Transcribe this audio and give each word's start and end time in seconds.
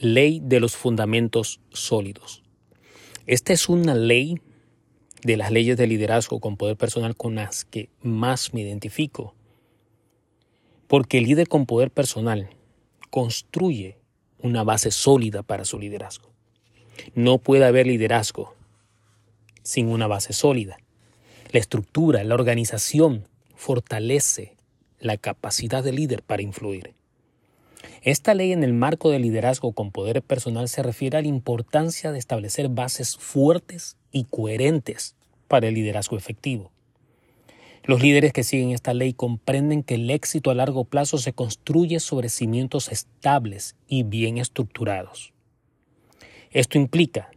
Ley 0.00 0.40
de 0.42 0.60
los 0.60 0.76
fundamentos 0.76 1.60
sólidos. 1.70 2.44
Esta 3.26 3.52
es 3.52 3.68
una 3.68 3.94
ley 3.96 4.40
de 5.24 5.36
las 5.36 5.50
leyes 5.50 5.76
de 5.76 5.88
liderazgo 5.88 6.38
con 6.38 6.56
poder 6.56 6.76
personal 6.76 7.16
con 7.16 7.34
las 7.34 7.64
que 7.64 7.88
más 8.00 8.54
me 8.54 8.60
identifico. 8.60 9.34
Porque 10.86 11.18
el 11.18 11.24
líder 11.24 11.48
con 11.48 11.66
poder 11.66 11.90
personal 11.90 12.50
construye 13.10 13.98
una 14.40 14.62
base 14.62 14.92
sólida 14.92 15.42
para 15.42 15.64
su 15.64 15.80
liderazgo. 15.80 16.30
No 17.14 17.38
puede 17.38 17.64
haber 17.64 17.88
liderazgo 17.88 18.54
sin 19.62 19.88
una 19.88 20.06
base 20.06 20.32
sólida. 20.32 20.78
La 21.50 21.58
estructura, 21.58 22.22
la 22.22 22.34
organización 22.34 23.26
fortalece 23.56 24.56
la 25.00 25.16
capacidad 25.16 25.82
del 25.82 25.96
líder 25.96 26.22
para 26.22 26.42
influir. 26.42 26.94
Esta 28.08 28.32
ley 28.32 28.52
en 28.52 28.64
el 28.64 28.72
marco 28.72 29.10
del 29.10 29.20
liderazgo 29.20 29.72
con 29.72 29.92
poder 29.92 30.22
personal 30.22 30.70
se 30.70 30.82
refiere 30.82 31.18
a 31.18 31.20
la 31.20 31.28
importancia 31.28 32.10
de 32.10 32.18
establecer 32.18 32.70
bases 32.70 33.18
fuertes 33.18 33.98
y 34.10 34.24
coherentes 34.24 35.14
para 35.46 35.68
el 35.68 35.74
liderazgo 35.74 36.16
efectivo. 36.16 36.72
Los 37.84 38.00
líderes 38.00 38.32
que 38.32 38.44
siguen 38.44 38.70
esta 38.70 38.94
ley 38.94 39.12
comprenden 39.12 39.82
que 39.82 39.96
el 39.96 40.08
éxito 40.08 40.50
a 40.50 40.54
largo 40.54 40.86
plazo 40.86 41.18
se 41.18 41.34
construye 41.34 42.00
sobre 42.00 42.30
cimientos 42.30 42.88
estables 42.88 43.76
y 43.86 44.04
bien 44.04 44.38
estructurados. 44.38 45.34
Esto 46.50 46.78
implica 46.78 47.30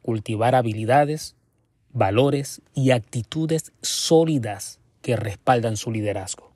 cultivar 0.00 0.54
habilidades, 0.54 1.34
valores 1.92 2.62
y 2.72 2.92
actitudes 2.92 3.72
sólidas 3.82 4.78
que 5.02 5.16
respaldan 5.16 5.76
su 5.76 5.90
liderazgo 5.90 6.53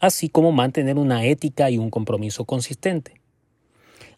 así 0.00 0.28
como 0.28 0.52
mantener 0.52 0.98
una 0.98 1.24
ética 1.24 1.70
y 1.70 1.78
un 1.78 1.90
compromiso 1.90 2.44
consistente. 2.44 3.14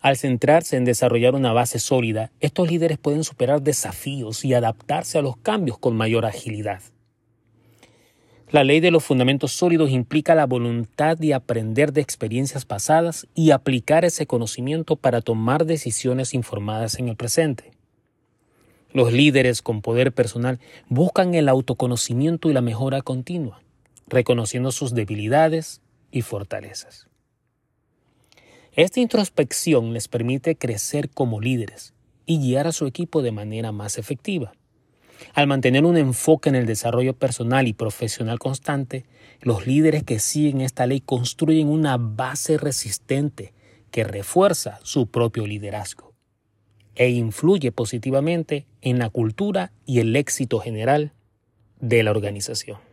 Al 0.00 0.16
centrarse 0.16 0.76
en 0.76 0.86
desarrollar 0.86 1.34
una 1.34 1.52
base 1.52 1.78
sólida, 1.78 2.30
estos 2.40 2.70
líderes 2.70 2.96
pueden 2.96 3.22
superar 3.22 3.60
desafíos 3.60 4.44
y 4.46 4.54
adaptarse 4.54 5.18
a 5.18 5.22
los 5.22 5.36
cambios 5.36 5.78
con 5.78 5.94
mayor 5.94 6.24
agilidad. 6.24 6.80
La 8.50 8.64
ley 8.64 8.80
de 8.80 8.90
los 8.90 9.04
fundamentos 9.04 9.52
sólidos 9.52 9.90
implica 9.90 10.34
la 10.34 10.46
voluntad 10.46 11.16
de 11.18 11.34
aprender 11.34 11.92
de 11.92 12.00
experiencias 12.00 12.64
pasadas 12.64 13.28
y 13.34 13.50
aplicar 13.50 14.04
ese 14.04 14.26
conocimiento 14.26 14.96
para 14.96 15.20
tomar 15.20 15.66
decisiones 15.66 16.34
informadas 16.34 16.98
en 16.98 17.08
el 17.08 17.16
presente. 17.16 17.70
Los 18.92 19.12
líderes 19.12 19.62
con 19.62 19.82
poder 19.82 20.12
personal 20.12 20.58
buscan 20.88 21.34
el 21.34 21.48
autoconocimiento 21.48 22.50
y 22.50 22.54
la 22.54 22.60
mejora 22.60 23.02
continua 23.02 23.62
reconociendo 24.10 24.72
sus 24.72 24.92
debilidades 24.92 25.80
y 26.10 26.22
fortalezas. 26.22 27.06
Esta 28.72 29.00
introspección 29.00 29.92
les 29.92 30.08
permite 30.08 30.56
crecer 30.56 31.08
como 31.10 31.40
líderes 31.40 31.94
y 32.26 32.38
guiar 32.38 32.66
a 32.66 32.72
su 32.72 32.86
equipo 32.86 33.22
de 33.22 33.32
manera 33.32 33.72
más 33.72 33.98
efectiva. 33.98 34.52
Al 35.34 35.46
mantener 35.46 35.84
un 35.84 35.96
enfoque 35.96 36.48
en 36.48 36.54
el 36.54 36.66
desarrollo 36.66 37.14
personal 37.14 37.68
y 37.68 37.72
profesional 37.72 38.38
constante, 38.38 39.04
los 39.40 39.66
líderes 39.66 40.02
que 40.04 40.18
siguen 40.18 40.60
esta 40.60 40.86
ley 40.86 41.00
construyen 41.00 41.68
una 41.68 41.96
base 41.96 42.58
resistente 42.58 43.52
que 43.90 44.04
refuerza 44.04 44.78
su 44.82 45.08
propio 45.08 45.46
liderazgo 45.46 46.12
e 46.94 47.10
influye 47.10 47.72
positivamente 47.72 48.66
en 48.82 48.98
la 48.98 49.10
cultura 49.10 49.72
y 49.86 50.00
el 50.00 50.14
éxito 50.16 50.58
general 50.60 51.12
de 51.80 52.02
la 52.02 52.10
organización. 52.10 52.89